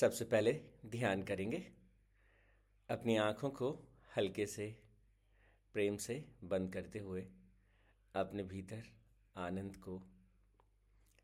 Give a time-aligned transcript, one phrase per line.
[0.00, 1.72] सबसे पहले ध्यान करेंगे
[2.88, 4.82] अपनी आँखों को हल्के से,
[5.72, 7.28] प्रेम से बंद करते हुए
[8.14, 8.82] अपने भीतर
[9.36, 10.02] आनंद को,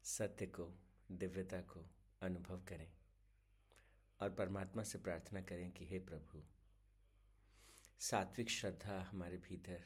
[0.04, 0.74] सत्य को,
[1.10, 1.90] दिव्यता को
[2.22, 2.92] अनुभव करें
[4.20, 6.42] और परमात्मा से प्रार्थना करें कि हे प्रभु,
[8.00, 9.84] सात्विक श्रद्धा हमारे भीतर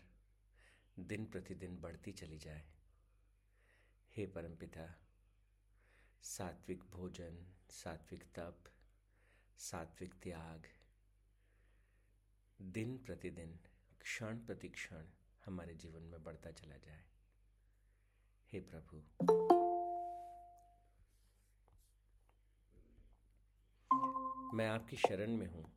[0.99, 2.65] दिन प्रतिदिन बढ़ती चली जाए।
[4.17, 4.99] हे परमपिता,
[6.23, 8.65] सात्विक भोजन, सात्विक तप
[9.59, 10.67] सात्विक त्याग।
[12.63, 13.59] दिन प्रतिदिन,
[14.01, 15.07] क्षण प्रति क्षण
[15.47, 17.05] हमारे जीवन में बढ़ता चला जाए।
[18.53, 19.03] हे प्रभु।
[24.57, 25.75] मैं आपकी शरण में हूँ।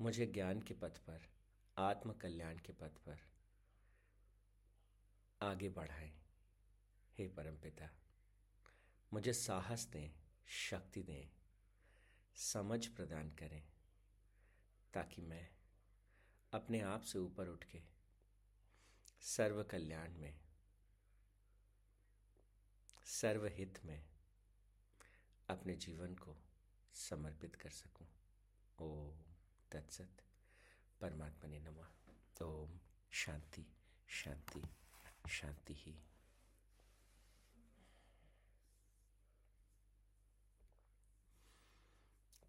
[0.00, 1.20] मुझे ज्ञान के पथ पर
[1.78, 3.18] आत्म कल्याण के पथ पर
[5.42, 6.27] आगे बढ़ाएँ।
[7.18, 7.90] हे परमपिता,
[9.12, 10.10] मुझे साहस दें,
[10.46, 11.28] शक्ति दें,
[12.34, 13.68] समझ प्रदान करें,
[14.94, 15.50] ताकि मैं
[16.52, 17.82] अपने आप से ऊपर उठ के
[19.20, 20.40] सर्व कल्याण में,
[23.04, 24.06] सर्वहित में
[25.48, 26.36] अपने जीवन को
[26.94, 28.06] समर्पित कर सकूँ।
[28.78, 29.22] ओम
[29.72, 30.24] तत्सत।
[31.00, 31.94] परमात्मा ने नमा।
[32.42, 33.66] ओम शांति
[34.08, 34.62] शांति
[35.30, 35.98] शांति ही।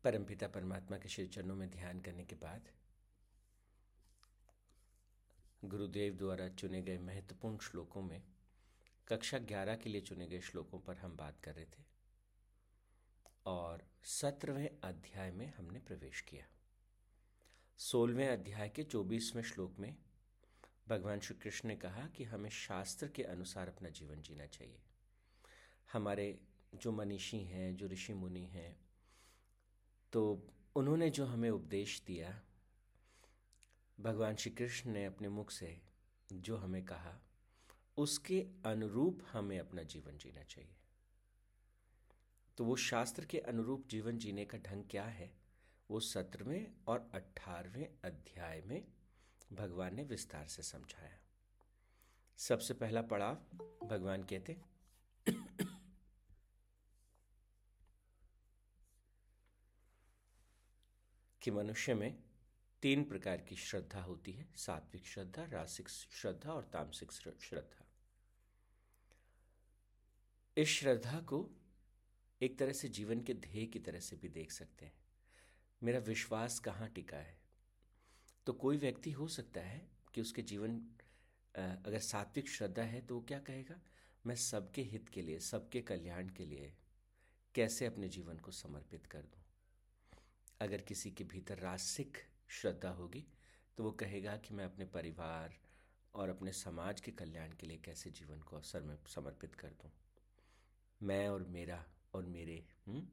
[0.04, 2.70] परमपिता परमात्मा के श्री चरणों में ध्यान करने के बाद
[5.66, 8.22] गुरुदेव द्वारा चुने गए महत्वपूर्ण श्लोकों में,
[9.08, 11.84] कक्षा ग्यारह के लिए चुने गए श्लोकों पर हम बात कर रहे थे
[13.46, 16.46] और सत्रहवें अध्याय में हमने प्रवेश किया।
[17.78, 19.96] सोलहवें अध्याय के चौबीसवें श्लोक में
[20.88, 24.82] भगवान श्री कृष्ण ने कहा कि हमें शास्त्र के अनुसार अपना जीवन जीना चाहिए।
[25.94, 26.40] हमारे
[26.76, 28.89] जो मनीषी हैं, जो ऋषि मुनि हैं
[30.14, 32.42] तो उन्होंने जो हमें उपदेश दिया,
[34.00, 35.82] भगवान श्री कृष्ण ने अपने मुख से
[36.34, 37.20] जो हमें कहा,
[37.98, 40.76] उसके अनुरूप हमें अपना जीवन जीना चाहिए।
[42.58, 45.34] तो वो शास्त्र के अनुरूप जीवन जीने का ढंग क्या है?
[45.92, 48.86] वो सत्रहवें और अठारहवें अध्याय में
[49.54, 51.20] भगवान ने विस्तार से समझाया।
[52.38, 53.36] सबसे पहला पड़ाव,
[53.88, 54.62] भगवान कहते
[61.42, 62.18] कि मनुष्य में
[62.82, 67.86] तीन प्रकार की श्रद्धा होती है, सात्विक श्रद्धा, रासिक श्रद्धा और तामसिक श्रद्धा।
[70.58, 71.50] इस श्रद्धा को
[72.42, 74.94] एक तरह से जीवन के ध्येय की तरह से भी देख सकते हैं।
[75.84, 77.38] मेरा विश्वास कहाँ टिका है?
[78.46, 80.80] तो कोई व्यक्ति हो सकता है कि उसके जीवन
[81.56, 83.80] अगर सात्विक श्रद्धा है तो वो क्या कहेगा?
[84.26, 86.74] मैं सबके हित के लिए, सबके कल्याण के लिए
[87.56, 89.44] कैसे अपने जीवन को समर्पित कर दूँ?
[90.62, 92.18] अगर किसी के भीतर रासिक
[92.50, 93.28] श्रद्धा होगी
[93.78, 95.56] तो वो कहेगा कि मैं अपने परिवार
[96.16, 99.92] और अपने समाज के कल्याण के लिए कैसे जीवन को अवसर में समर्पित कर दूँ
[101.04, 102.96] मैं और मेरा और मेरे हुँ?
[102.96, 103.08] हम्म,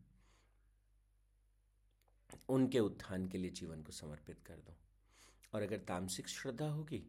[2.49, 4.75] उनके उत्थान के लिए जीवन को समर्पित कर दूँ
[5.53, 7.05] और अगर तामसिक श्रद्धा होगी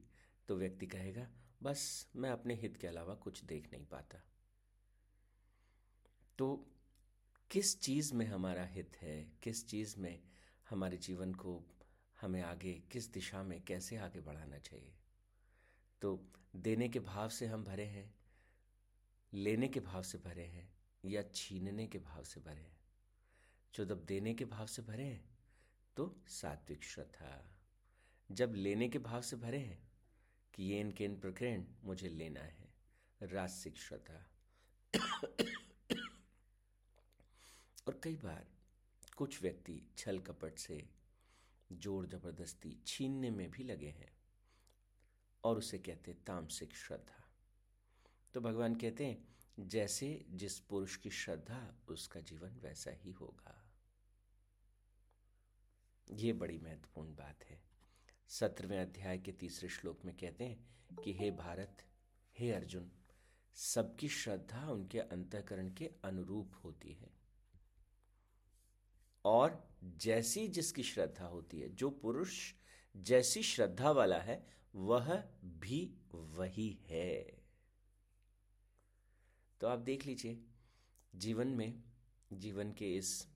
[0.47, 1.27] तो व्यक्ति कहेगा
[1.63, 4.21] बस मैं अपने हित के अलावा कुछ देख नहीं पाता
[6.37, 6.65] तो
[7.51, 9.31] किस चीज़ में हमारा हित है?
[9.43, 10.23] किस चीज़ में
[10.69, 11.63] हमारे जीवन को
[12.21, 14.95] हमें आगे, किस दिशा में कैसे आगे बढ़ाना चाहिए?
[16.01, 18.15] तो देने के भाव से हम भरे हैं,
[19.33, 20.73] लेने के भाव से भरे हैं,
[21.05, 22.77] या छीनने के भाव से भरे हैं?
[23.75, 25.37] जो जब देने के भाव से भरे हैं
[25.95, 27.55] तो सात्विक श्रद्धा।
[28.31, 29.91] जब लेने के भाव से भरे हैं,
[30.53, 32.73] कि ये इन प्रकरण मुझे लेना है
[33.21, 34.29] रासिक श्रद्धा।
[37.87, 38.47] और कई बार
[39.17, 40.89] कुछ व्यक्ति छल कपट से
[41.71, 44.11] ज़ोर ज़बरदस्ती छीनने में भी लगे हैं
[45.43, 47.23] और उसे कहते तामसिक श्रद्धा।
[48.33, 49.27] तो भगवान कहते हैं,
[49.59, 53.63] जैसे जिस पुरुष की श्रद्धा, उसका जीवन वैसा ही होगा।
[56.11, 57.59] ये बड़ी महत्वपूर्ण बात है।
[58.29, 61.83] सत्रहवें अध्याय के तीसरे श्लोक में कहते हैं कि हे भारत,
[62.35, 62.91] हे अर्जुन,
[63.55, 67.16] सबकी श्रद्धा उनके अंतकरण के अनुरूप होती है।
[69.27, 72.53] और जैसी जिसकी श्रद्धा होती है, जो पुरुष
[72.97, 77.43] जैसी श्रद्धा वाला है, वह भी वही है।
[79.59, 80.43] तो आप देख लीजिए,
[81.15, 81.83] जीवन में,
[82.33, 83.27] जीवन के इस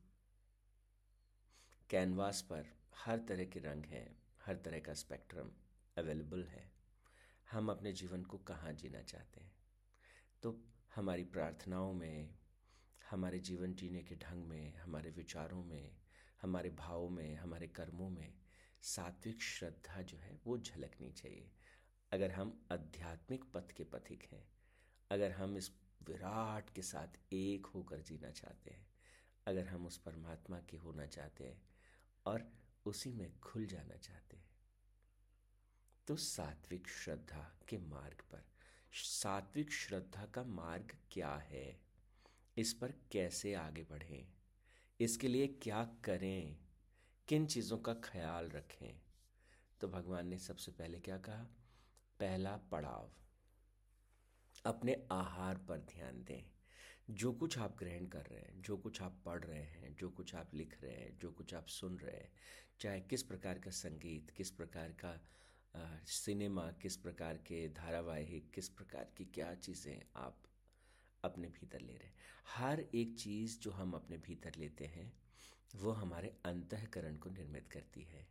[1.89, 2.65] कैनवास पर
[2.95, 5.51] हर तरह के रंग हैं, हर तरह का स्पेक्ट्रम
[5.97, 6.71] अवेलेबल है।
[7.51, 9.51] हम अपने जीवन को कहाँ जीना चाहते हैं?
[10.43, 10.61] तो
[10.95, 12.40] हमारी प्रार्थनाओं में
[13.11, 15.95] हमारे जीवन जीने के ढंग में, हमारे विचारों में,
[16.41, 18.33] हमारे भावों में, हमारे कर्मों में
[18.81, 21.51] सात्विक श्रद्धा जो है वो झलकनी चाहिए।
[22.11, 24.45] अगर हम आध्यात्मिक पथ के पथिक हैं,
[25.11, 25.71] अगर हम इस
[26.07, 28.87] विराट के साथ एक होकर जीना चाहते हैं,
[29.47, 31.61] अगर हम उस परमात्मा के होना चाहते हैं
[32.25, 32.47] और
[32.85, 34.49] उसी में खुल जाना चाहते हैं
[36.07, 38.43] तो सात्विक श्रद्धा के मार्ग पर,
[38.93, 41.90] सात्विक श्रद्धा का मार्ग क्या है?
[42.57, 44.27] इस पर कैसे आगे बढ़ें?
[44.99, 46.57] इसके लिए क्या करें?
[47.27, 49.01] किन चीज़ों का ख्याल रखें?
[49.81, 51.43] तो भगवान ने सबसे पहले क्या कहा?
[52.19, 53.11] पहला पड़ाव।
[54.65, 56.51] अपने आहार पर ध्यान दें।
[57.09, 60.35] जो कुछ आप ग्रहण कर रहे हैं जो कुछ आप पढ़ रहे हैं जो कुछ
[60.35, 62.31] आप लिख रहे हैं जो कुछ आप सुन रहे हैं
[62.79, 65.27] चाहे किस प्रकार का संगीत किस प्रकार का
[65.75, 70.43] आ, सिनेमा किस प्रकार के धारावाहिक किस प्रकार की क्या चीज़ें आप
[71.23, 72.15] अपने भीतर ले रहे हैं।
[72.55, 75.13] हर एक चीज़ जो हम अपने भीतर लेते हैं,
[75.75, 78.27] वो हमारे अंतकरण को निर्मित करती है।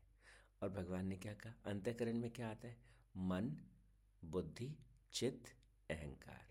[0.62, 1.54] और भगवान ने क्या कहा?
[1.66, 2.76] अंतकरण में क्या आता है?
[3.16, 3.56] मन,
[4.24, 4.76] बुद्धि,
[5.12, 5.48] चित्त,
[5.90, 6.46] अहंकार।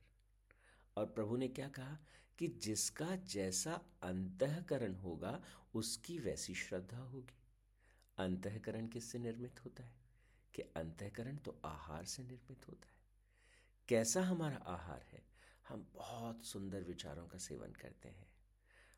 [0.97, 1.97] और प्रभु ने क्या कहा?
[2.39, 5.43] कि जिसका जैसा अंतकरण होगा,
[5.73, 7.43] उसकी वैसी श्रद्धा होगी।
[8.17, 9.95] अंतकरण किससे निर्मित होता है?
[10.55, 12.93] कि अंतकरण तो आहार से निर्मित होता है।
[13.87, 15.28] कैसा हमारा आहार है?
[15.69, 18.27] हम बहुत सुंदर विचारों का सेवन करते हैं।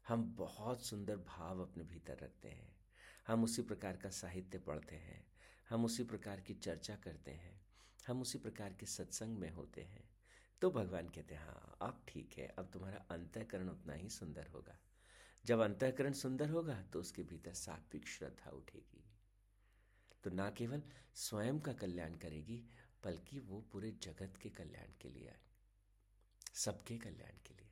[0.08, 2.76] हम बहुत सुंदर भाव अपने भीतर रखते हैं।
[3.28, 5.26] हम उसी प्रकार का साहित्य पढ़ते हैं।
[5.70, 7.62] हम उसी प्रकार की चर्चा करते हैं।
[8.08, 10.10] हम उसी प्रकार के सत्संग में होते हैं।
[10.62, 14.80] तो भगवान कहते हैं हाँ अब ठीक है, अब तुम्हारा अंतःकरण उतना ही सुंदर होगा।
[15.46, 19.04] जब अंतःकरण सुंदर होगा तो उसके भीतर सात्विक श्रद्धा उठेगी।
[20.24, 20.84] तो ना केवल
[21.16, 22.64] स्वयं का कल्याण करेगी,
[23.04, 25.51] बल्कि वो पूरे जगत के कल्याण के लिए आए
[26.54, 27.72] सबके कल्याण के लिए।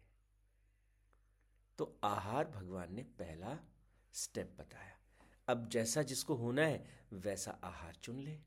[1.77, 3.59] तो आहार भगवान ने पहला
[4.13, 4.99] स्टेप बताया।
[5.47, 8.39] अब जैसा जिसको होना है, वैसा आहार चुन ले।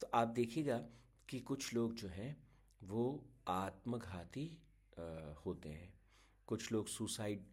[0.00, 0.78] तो आप देखिएगा
[1.28, 2.48] कि कुछ लोग जो हैं,
[2.82, 4.58] वो आत्मघाती
[5.46, 6.00] होते हैं।
[6.46, 7.46] कुछ लोग सुसाइड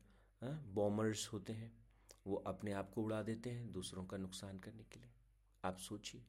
[0.44, 1.88] बॉमर्स होते हैं।
[2.28, 5.14] वो अपने आप को उड़ा देते हैं दूसरों का नुकसान करने के लिए।
[5.64, 6.26] आप सोचिए।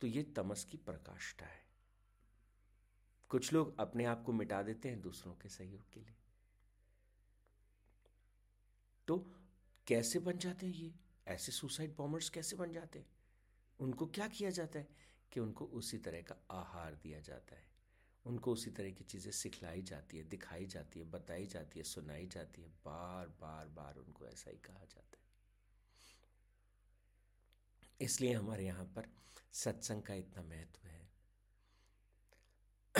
[0.00, 1.69] तो ये तमस की प्रकाष्ठा है।
[3.30, 6.16] कुछ लोग अपने आप को मिटा देते हैं दूसरों के सहयोग के लिए।
[9.08, 9.18] तो
[9.86, 10.94] कैसे बन जाते हैं ये?
[11.28, 13.06] ऐसे सुसाइड बॉम्बर्स कैसे बन जाते हैं?
[13.80, 14.88] उनको क्या किया जाता है?
[15.32, 17.70] कि उनको उसी तरह का आहार दिया जाता है।
[18.26, 22.26] उनको उसी तरह की चीज़ें सिखलाई जाती है, दिखाई जाती है, बताई जाती है, सुनाई
[22.26, 25.24] जाती है। बार बार बार उनको ऐसा ही कहा जाता है।
[28.00, 29.08] इसलिए हमारे यहाँ पर
[29.52, 30.89] सत्संग का इतना महत्व है।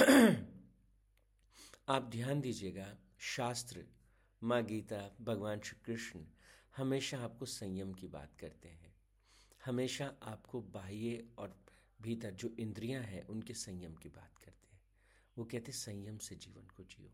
[1.89, 3.85] आप ध्यान दीजिएगा, शास्त्र,
[4.43, 6.25] माँ गीता, भगवान श्री कृष्ण
[6.77, 8.95] हमेशा आपको संयम की बात करते हैं।
[9.65, 11.65] हमेशा आपको बाह्य और
[12.03, 14.81] भीतर जो इंद्रियाँ हैं, उनके संयम की बात करते हैं।
[15.39, 17.11] वो कहते संयम से जीवन को जियो।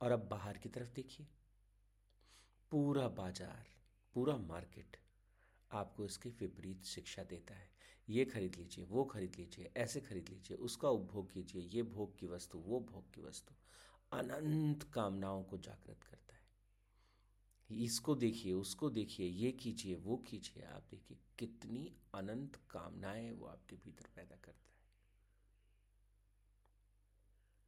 [0.00, 1.26] और अब बाहर की तरफ़ देखिए।
[2.70, 3.66] पूरा बाज़ार,
[4.14, 4.96] पूरा मार्केट
[5.72, 7.73] आपको इसके विपरीत शिक्षा देता है।
[8.08, 12.26] ये खरीद लीजिए, वो खरीद लीजिए, ऐसे खरीद लीजिए, उसका उपभोग कीजिए, ये भोग की
[12.26, 13.54] वस्तु, वो भोग की वस्तु।
[14.12, 20.86] अनंत कामनाओं को जागृत करता है। इसको देखिए, उसको देखिए, ये कीजिए, वो कीजिए, आप
[20.90, 24.72] देखिए कितनी अनंत कामनाएँ वो आपके भीतर पैदा करता है।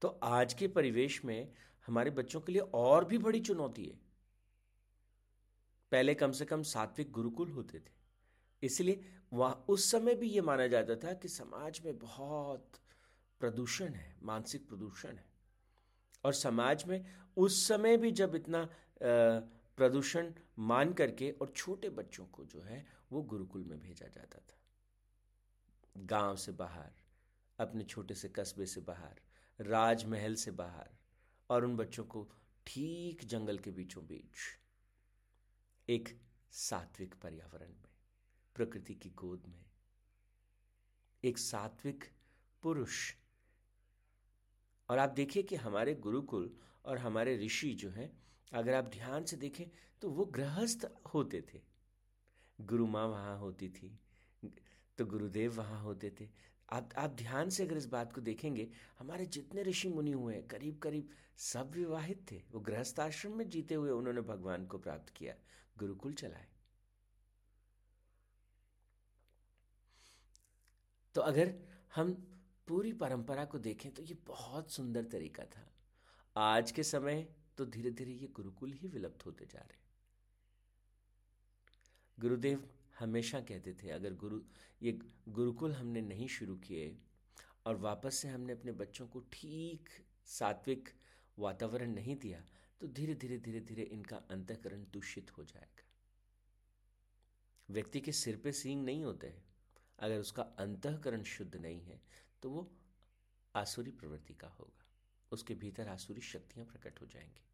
[0.02, 1.52] तो आज के परिवेश में
[1.86, 3.98] हमारे बच्चों के लिए और भी बड़ी चुनौती है।
[5.92, 7.92] पहले कम से कम सात्विक गुरुकुल होते थे,
[8.62, 12.80] इसलिए वह उस समय भी ये माना जाता था कि समाज में बहुत
[13.40, 15.28] प्रदूषण है, मानसिक प्रदूषण है।
[16.24, 17.04] और समाज में
[17.36, 18.68] उस समय भी जब इतना
[19.02, 24.56] प्रदूषण मान करके और छोटे बच्चों को जो है, वो गुरुकुल में भेजा जाता था।
[25.96, 26.92] गाँव से बाहर,
[27.58, 29.20] अपने छोटे से कस्बे से बाहर,
[29.60, 30.90] राजमहल से बाहर
[31.50, 32.28] और उन बच्चों को
[32.66, 34.38] ठीक जंगल के बीचों बीच
[35.88, 36.08] एक
[36.52, 37.95] सात्विक पर्यावरण में।
[38.56, 39.64] प्रकृति की गोद में।
[41.24, 42.04] एक सात्विक
[42.62, 43.14] पुरुष।
[44.88, 46.50] और आप देखिए कि हमारे गुरुकुल
[46.84, 48.10] और हमारे ऋषि जो हैं,
[48.52, 49.66] अगर आप ध्यान से देखें
[50.02, 51.60] तो वो गृहस्थ होते थे।
[52.58, 53.98] गुरु माँ वहाँ होती थी
[54.98, 56.28] तो गुरुदेव वहाँ होते थे।
[56.70, 60.46] आप आप ध्यान से अगर इस बात को देखेंगे, हमारे जितने ऋषि मुनि हुए हैं
[60.46, 65.10] करीब करीब सब विवाहित थे। वो गृहस्थ आश्रम में जीते हुए उन्होंने भगवान को प्राप्त
[65.10, 65.34] किया।
[65.78, 66.48] गुरुकुल चलाए।
[71.16, 71.54] तो अगर
[71.94, 72.12] हम
[72.68, 75.62] पूरी परंपरा को देखें तो ये बहुत सुंदर तरीका था।
[76.36, 77.26] आज के समय
[77.58, 79.84] तो धीरे धीरे ये गुरुकुल ही विलुप्त होते जा रहे
[82.18, 82.68] गुरुदेव
[82.98, 84.40] हमेशा कहते थे, अगर गुरु,
[84.82, 86.96] ये गुरुकुल हमने नहीं शुरू किए
[87.66, 89.88] और वापस से हमने अपने बच्चों को ठीक
[90.28, 90.88] सात्विक
[91.38, 92.44] वातावरण नहीं दिया
[92.80, 95.84] तो धीरे धीरे धीरे धीरे इनका अंतकरण दूषित हो जाएगा।
[97.68, 99.44] व्यक्ति के सिर पे सींग नहीं होते हैं।
[99.98, 102.00] अगर उसका अंतकरण शुद्ध नहीं है
[102.42, 102.72] तो वो
[103.54, 104.84] आसुरी प्रवृत्ति का होगा।
[105.32, 107.44] उसके भीतर आसुरी शक्तियाँ प्रकट हो जाएँगी।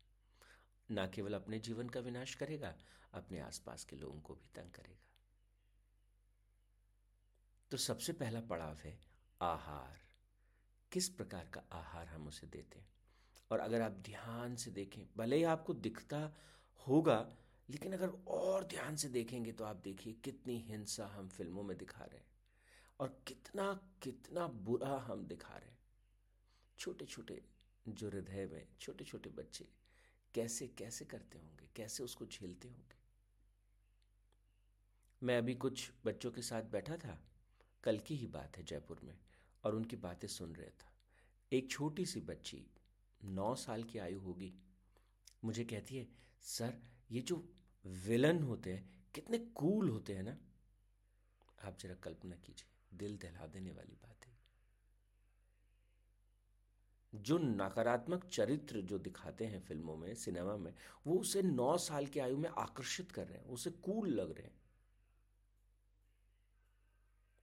[0.90, 2.74] ना केवल अपने जीवन का विनाश करेगा,
[3.14, 5.02] अपने आसपास के लोगों को भी तंग करेगा।
[7.70, 9.00] तो सबसे पहला पड़ाव है
[9.42, 10.00] आहार।
[10.92, 12.88] किस प्रकार का आहार हम उसे देते हैं?
[13.50, 16.32] और अगर आप ध्यान से देखें, भले ही आपको दिखता
[16.88, 17.36] होगा,
[17.70, 22.04] लेकिन अगर और ध्यान से देखेंगे तो आप देखिए कितनी हिंसा हम फ़िल्मों में दिखा
[22.04, 22.31] रहे हैं।
[23.02, 25.78] और कितना कितना बुरा हम दिखा रहे हैं।
[26.78, 27.44] छोटे छोटे
[27.88, 29.68] जो हृदय में छोटे छोटे बच्चे
[30.34, 31.68] कैसे कैसे करते होंगे?
[31.76, 32.96] कैसे उसको झेलते होंगे?
[35.22, 37.22] मैं अभी कुछ बच्चों के साथ बैठा था,
[37.84, 39.18] कल की ही बात है जयपुर में,
[39.64, 40.92] और उनकी बातें सुन रहे था।
[41.52, 42.66] एक छोटी सी बच्ची,
[43.24, 44.54] नौ साल की आयु होगी,
[45.44, 46.08] मुझे कहती है,
[46.42, 46.78] सर,
[47.10, 47.52] ये जो
[47.86, 50.38] विलन होते हैं, कितने कूल होते हैं ना?
[51.62, 54.38] आप जरा कल्पना कीजिए। दिल दहला देने वाली बात है।
[57.14, 60.74] जो नकारात्मक चरित्र जो दिखाते हैं फ़िल्मों में, सिनेमा में,
[61.06, 64.46] वो उसे नौ साल की आयु में आकर्षित कर रहे हैं उसे कूल लग रहे
[64.46, 64.62] हैं।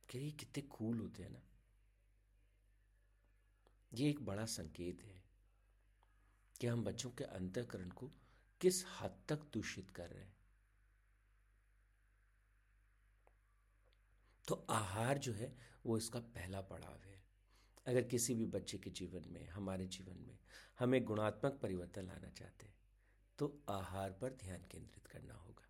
[0.09, 1.41] कि कितने कूल होते हैं ना।
[3.93, 5.23] ये एक बड़ा संकेत है
[6.61, 8.11] कि हम बच्चों के अंतकरण को
[8.61, 10.38] किस हद तक दूषित कर रहे हैं।
[14.49, 15.53] तो आहार जो है,
[15.85, 17.21] वो इसका पहला पड़ाव है।
[17.85, 20.37] अगर किसी भी बच्चे के जीवन में, हमारे जीवन में
[20.79, 22.73] हमें गुणात्मक परिवर्तन लाना चाहते हैं
[23.39, 25.67] तो आहार पर ध्यान केंद्रित करना होगा।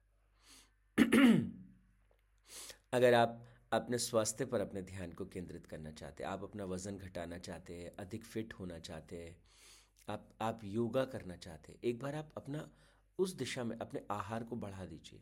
[2.94, 6.98] अगर आप अपने स्वास्थ्य पर अपने ध्यान को केंद्रित करना चाहते हैं, आप अपना वज़न
[6.98, 9.36] घटाना चाहते हैं, अधिक फिट होना चाहते हैं,
[10.08, 12.70] आप आप योगा करना चाहते हैं, एक बार आप अपना
[13.20, 15.22] उस दिशा में अपने आहार को बढ़ा दीजिए।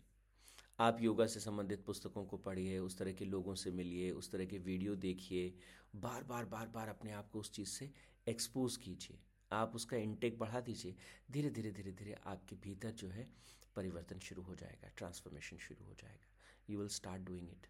[0.80, 4.46] आप योगा से संबंधित पुस्तकों को पढ़िए, उस तरह के लोगों से मिलिए, उस तरह
[4.46, 5.54] के वीडियो देखिए,
[5.96, 7.92] बार बार बार बार अपने आप को उस चीज़ से
[8.28, 9.20] एक्सपोज कीजिए।
[9.52, 10.96] आप उसका इंटेक बढ़ा दीजिए,
[11.32, 13.28] धीरे धीरे धीरे धीरे आपके भीतर जो है
[13.76, 16.28] परिवर्तन शुरू हो जाएगा ट्रांसफॉर्मेशन शुरू हो जाएगा।
[16.70, 17.68] You will start doing it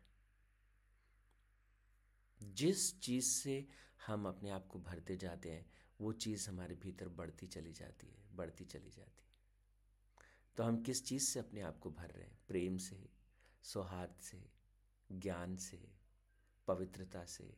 [2.40, 3.66] जिस चीज़ से
[4.08, 5.66] हम अपने आप को भरते जाते हैं,
[6.02, 9.27] वो चीज़ हमारे भीतर बढ़ती चली जाती है, बढ़ती चली जाती है।
[10.58, 12.40] तो हम किस चीज़ से अपने आप को भर रहे हैं?
[12.48, 13.10] प्रेम से,
[13.62, 14.52] सौहार्द से,
[15.12, 15.92] ज्ञान से,
[16.68, 17.58] पवित्रता से।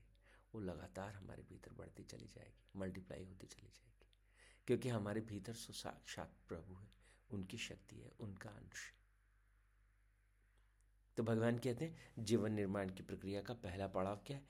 [0.56, 4.08] वो लगातार हमारे भीतर बढ़ती चली जाएगी मल्टीप्लाई होती चली जाएगी।
[4.68, 6.92] क्योंकि हमारे भीतर सो साक्षात प्रभु है,
[7.30, 8.94] उनकी शक्ति है, उनका अंश
[11.18, 14.48] तो भगवान कहते हैं, जीवन निर्माण की प्रक्रिया का पहला पड़ाव क्या है?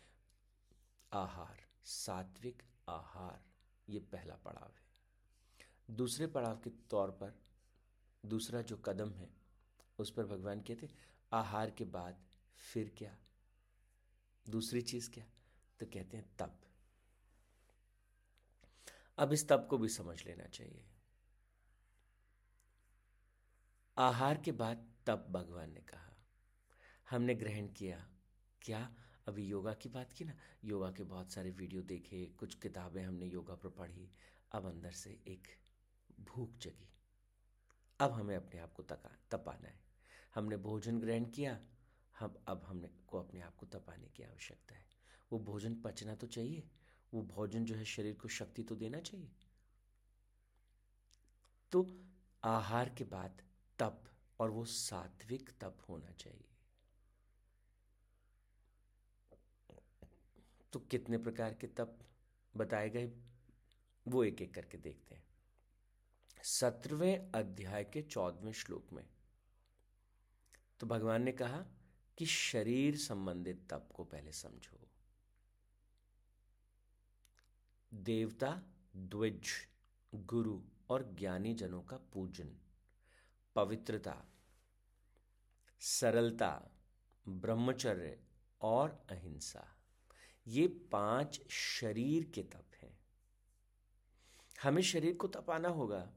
[1.14, 3.46] आहार, सात्विक आहार,
[3.90, 4.86] ये पहला पड़ाव है।
[5.96, 7.49] दूसरे पड़ाव के तौर पर
[8.26, 9.30] दूसरा जो कदम है,
[10.00, 10.90] उस पर भगवान कहते
[11.34, 12.26] आहार के बाद
[12.74, 13.18] फिर क्या?
[14.50, 15.26] दूसरी चीज़ क्या?
[15.80, 16.60] तो कहते हैं तप।
[19.18, 20.86] अब इस तप को भी समझ लेना चाहिए।
[23.98, 26.16] आहार के बाद तप भगवान ने कहा।
[27.10, 28.10] हमने ग्रहण किया।
[28.62, 28.96] क्या?
[29.28, 30.34] अभी योगा की बात की ना?
[30.64, 34.12] योगा के बहुत सारे वीडियो देखे, कुछ किताबें हमने योगा पर पढ़ी।
[34.52, 35.48] अब अंदर से एक
[36.20, 36.90] भूख जगी।
[38.00, 39.80] अब हमें अपने आप को तका, तपाना है।
[40.36, 41.66] हमने भोजन ग्रहण किया,
[42.20, 44.86] हम, अब हमने को अपने आप को तपाने की आवश्यकता है।
[45.32, 46.70] वो भोजन पचना तो चाहिए,
[47.14, 49.32] वो भोजन जो है शरीर को शक्ति तो देना चाहिए।
[51.72, 52.06] तो
[52.44, 53.42] आहार के बाद
[53.80, 54.04] तप
[54.40, 56.50] और वो सात्विक तप होना चाहिए।
[60.74, 62.00] तो कितने प्रकार के तप
[62.58, 63.14] बताए गए?
[64.08, 65.29] वो एक एक करके देखते हैं।
[66.44, 69.10] सत्रहवें अध्याय के चौदहवें श्लोक में।
[70.80, 71.66] तो भगवान ने कहा
[72.18, 74.88] कि शरीर संबंधित तप को पहले समझो।
[77.94, 78.64] देवता,
[78.96, 79.50] द्विज,
[80.16, 82.58] गुरु और ज्ञानी जनों का पूजन,
[83.56, 84.26] पवित्रता,
[85.80, 86.72] सरलता,
[87.28, 88.20] ब्रह्मचर्य
[88.62, 89.78] और अहिंसा,
[90.48, 93.00] ये पाँच शरीर के तप हैं।
[94.64, 96.14] हमें शरीर को तपाना होगा।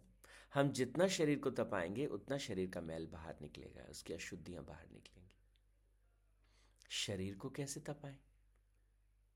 [0.54, 5.36] हम जितना शरीर को तपाएँगे, उतना शरीर का मैल बाहर निकलेगा, उसकी अशुद्धियाँ बाहर निकलेंगी।
[6.88, 8.18] शरीर को कैसे तपाएँ?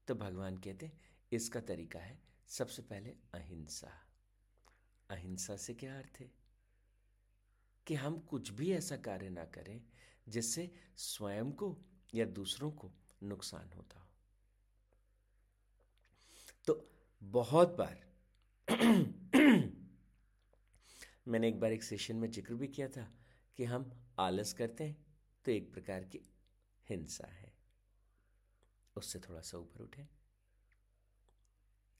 [0.08, 0.92] तो भगवान कहते
[1.32, 4.06] इसका तरीका है, सबसे पहले अहिंसा।
[5.11, 6.32] अहिंसा से क्या अर्थ है?
[7.87, 9.82] कि हम कुछ भी ऐसा कार्य ना करें,
[10.28, 11.78] जिससे स्वयं को
[12.14, 12.92] या दूसरों को
[13.23, 14.06] नुकसान होता हो।
[16.66, 16.90] तो
[17.23, 18.06] बहुत बार
[21.28, 23.12] मैंने एक बार एक सेशन में ज़िक्र भी किया था
[23.56, 25.06] कि हम आलस करते हैं
[25.45, 26.21] तो एक प्रकार की
[26.90, 27.52] हिंसा है।
[28.97, 30.09] उससे थोड़ा सा ऊपर उठे।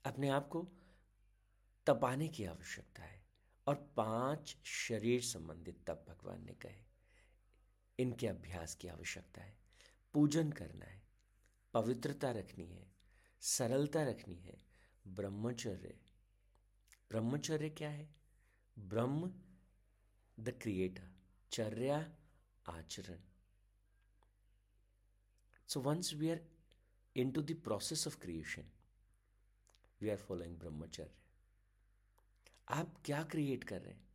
[0.05, 0.63] अपने आप को
[1.87, 3.25] तपाने की आवश्यकता है
[3.67, 6.85] और पाँच शरीर संबंधित तप भगवान ने कहे।
[7.99, 9.57] इनके अभ्यास की आवश्यकता है।
[10.15, 11.03] पूजन करना है।
[11.75, 12.93] पवित्रता रखनी है।
[13.41, 14.57] सरलता रखनी है।
[15.09, 15.95] ब्रह्मचर्य।
[17.11, 18.09] ब्रह्मचर्य क्या है?
[18.79, 19.35] ब्रह्म
[20.41, 21.13] द क्रिएटर
[21.51, 22.17] चर्या
[22.67, 23.21] आचरण।
[25.69, 26.41] So once we are
[27.31, 28.71] into the process of creation
[30.01, 31.15] we are following brahmacharya
[32.69, 34.09] आप क्या क्रिएट कर रहे हैं?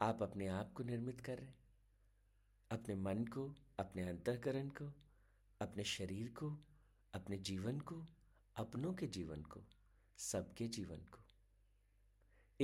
[0.00, 1.58] आप अपने आप को निर्मित कर रहे हैं?
[2.70, 4.92] अपने मन को, अपने अंतकरण को,
[5.60, 6.58] अपने शरीर को,
[7.14, 8.06] अपने जीवन को,
[8.56, 9.64] अपनों के जीवन को,
[10.16, 11.23] सबके जीवन को।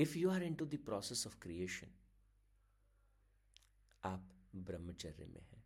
[0.01, 1.91] If you are into the process of creation
[4.05, 5.65] आप ब्रह्मचर्य में हैं।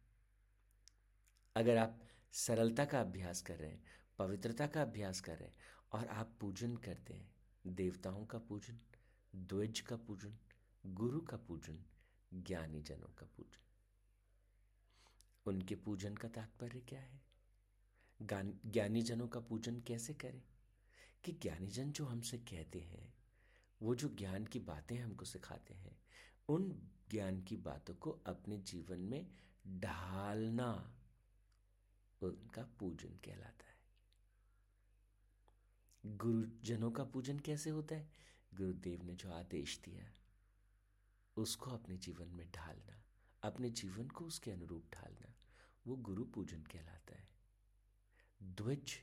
[1.56, 2.00] अगर आप
[2.32, 3.84] सरलता का अभ्यास कर रहे हैं,
[4.18, 5.56] पवित्रता का अभ्यास कर रहे हैं,
[5.92, 7.34] और आप पूजन करते हैं,
[7.66, 8.78] देवताओं का पूजन,
[9.36, 10.38] द्विज का पूजन,
[10.86, 11.84] गुरु का पूजन
[12.34, 13.62] ज्ञानी जनों का पूजन,
[15.46, 17.22] उनके पूजन का तात्पर्य क्या है?
[18.22, 20.42] ज्ञानी जनों का पूजन कैसे करें?
[21.24, 23.23] कि ज्ञानी जन जो हमसे कहते हैं
[23.84, 26.02] वो जो ज्ञान की बातें हमको सिखाते हैं,
[26.48, 29.34] उन ज्ञान की बातों को अपने जीवन में
[29.68, 30.98] ढालना
[32.22, 33.74] उनका पूजन कहलाता है।
[36.16, 38.12] गुरुजनों का पूजन कैसे होता है?
[38.54, 40.12] गुरुदेव ने जो आदेश दिया,
[41.36, 43.04] उसको अपने जीवन में ढालना,
[43.42, 45.34] अपने जीवन को उसके अनुरूप ढालना,
[45.86, 47.28] वो गुरु पूजन कहलाता है।
[48.42, 48.98] द्विज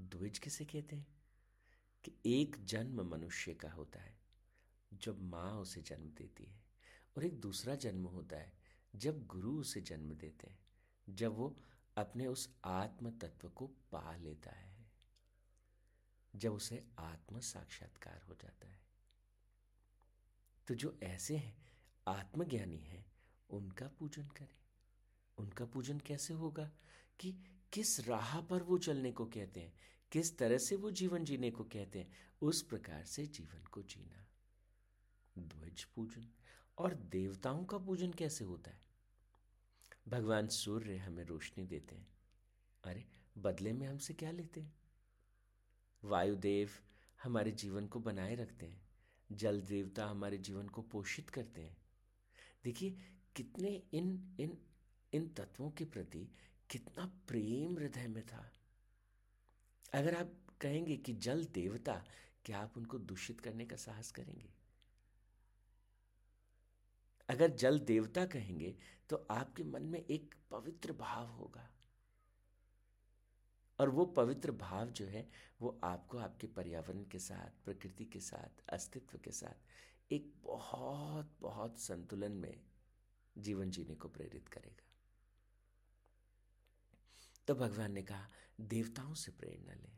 [0.00, 1.17] द्विज किसे कहते हैं?
[2.04, 4.18] कि एक जन्म मनुष्य का होता है,
[4.94, 6.62] जब माँ उसे जन्म देती है
[7.16, 8.52] और एक दूसरा जन्म होता है,
[8.96, 10.58] जब गुरु उसे जन्म देते हैं,
[11.08, 11.56] जब वो
[11.96, 14.86] अपने उस आत्म तत्व को पा लेता है,
[16.36, 18.80] जब उसे आत्म साक्षात्कार हो जाता है।
[20.68, 21.72] तो जो ऐसे हैं,
[22.08, 23.12] आत्मज्ञानी हैं,
[23.50, 24.58] उनका पूजन करें।
[25.38, 26.70] उनका पूजन कैसे होगा
[27.20, 27.32] कि
[27.72, 29.74] किस राह पर वो चलने को कहते हैं?
[30.12, 32.12] किस तरह से वो जीवन जीने को कहते हैं?
[32.42, 34.26] उस प्रकार से जीवन को जीना।
[35.38, 36.28] ध्वज पूजन।
[36.78, 38.80] और देवताओं का पूजन कैसे होता है?
[40.08, 42.08] भगवान सूर्य हमें रोशनी देते हैं।
[42.84, 43.06] अरे,
[43.38, 44.74] बदले में हमसे क्या लेते हैं?
[46.04, 46.70] वायुदेव
[47.22, 48.88] हमारे जीवन को बनाए रखते हैं।
[49.32, 51.76] जल देवता हमारे जीवन को पोषित करते हैं।
[52.64, 52.98] देखिए,
[53.36, 54.58] कितने इन इन
[55.12, 56.28] इन तत्वों के प्रति
[56.70, 58.52] कितना प्रेम हृदय में था।
[59.92, 62.04] अगर आप कहेंगे कि जल देवता,
[62.44, 64.52] क्या आप उनको दूषित करने का साहस करेंगे?
[67.28, 68.76] अगर जल देवता कहेंगे
[69.10, 71.70] तो आपके मन में एक पवित्र भाव होगा।
[73.78, 78.62] और वो पवित्र भाव जो है, वो आपको आपके पर्यावरण के साथ, प्रकृति के साथ,
[78.68, 79.66] अस्तित्व के साथ,
[80.12, 82.60] एक बहुत बहुत संतुलन में
[83.38, 84.87] जीवन जीने को प्रेरित करेगा।
[87.48, 88.30] तो भगवान ने कहा,
[88.60, 89.92] देवताओं से प्रेरणा ले,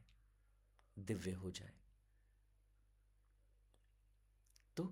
[0.99, 1.73] दिव्य हो जाए।
[4.77, 4.85] तो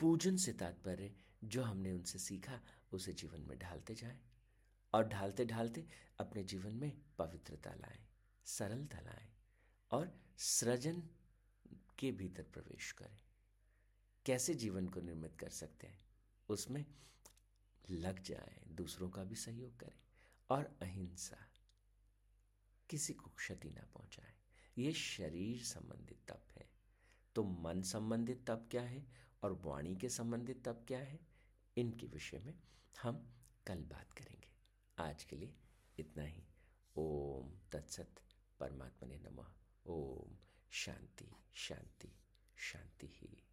[0.00, 1.14] पूजन से तात्पर्य,
[1.44, 2.60] जो हमने उनसे सीखा,
[2.92, 4.18] उसे जीवन में ढालते जाए
[4.94, 5.86] और ढालते ढालते
[6.18, 8.06] अपने जीवन में पवित्रता लाएँ,
[8.44, 9.32] सरलता लाएँ
[9.90, 11.02] और सृजन
[11.98, 13.18] के भीतर प्रवेश करें।
[14.26, 16.04] कैसे जीवन को निर्मित कर सकते हैं,
[16.48, 16.86] उसमें
[17.90, 20.05] लग जाएँ, दूसरों का भी सहयोग करें।
[20.50, 21.36] और अहिंसा।
[22.90, 24.34] किसी को क्षति ना पहुँचाए।
[24.78, 26.70] ये शरीर संबंधित तप है।
[27.34, 29.06] तो मन संबंधित तप क्या है
[29.42, 31.20] और वाणी के संबंधित तप क्या है?
[31.76, 32.60] इनके विषय में
[33.02, 33.34] हम
[33.66, 34.52] कल बात करेंगे।
[34.98, 35.54] आज के लिए
[35.98, 36.44] इतना ही।
[36.96, 38.14] ओम तत्सत
[38.60, 39.52] परमात्मा ने नमः।
[39.86, 40.36] ओम
[40.70, 42.16] शांति शांति
[42.56, 43.45] शांति ही।